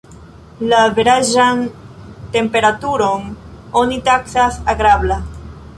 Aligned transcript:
La 0.69 0.77
averaĝan 0.85 1.61
temperaturon 2.37 3.29
oni 3.85 4.03
taksas 4.11 4.63
agrabla. 4.77 5.23